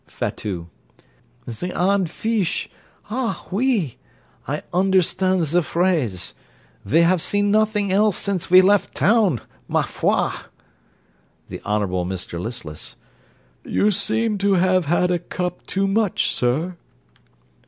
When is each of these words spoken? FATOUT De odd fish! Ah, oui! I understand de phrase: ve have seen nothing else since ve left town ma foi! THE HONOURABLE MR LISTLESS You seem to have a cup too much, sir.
FATOUT 0.07 0.65
De 1.45 1.71
odd 1.75 2.09
fish! 2.09 2.67
Ah, 3.11 3.45
oui! 3.51 3.97
I 4.47 4.63
understand 4.73 5.45
de 5.45 5.61
phrase: 5.61 6.33
ve 6.83 7.01
have 7.01 7.21
seen 7.21 7.51
nothing 7.51 7.91
else 7.91 8.17
since 8.17 8.47
ve 8.47 8.63
left 8.63 8.95
town 8.95 9.41
ma 9.67 9.83
foi! 9.83 10.31
THE 11.49 11.61
HONOURABLE 11.63 12.07
MR 12.07 12.39
LISTLESS 12.41 12.95
You 13.63 13.91
seem 13.91 14.39
to 14.39 14.53
have 14.55 14.89
a 14.91 15.19
cup 15.19 15.67
too 15.67 15.85
much, 15.87 16.33
sir. 16.33 16.77